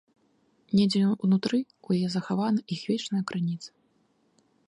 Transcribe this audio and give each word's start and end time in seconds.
Недзе 0.79 1.01
ўнутры 1.25 1.59
ў 1.65 1.87
яе 1.99 2.09
захавана 2.15 2.59
іх 2.77 2.81
вечная 2.89 3.23
крыніца. 3.33 3.69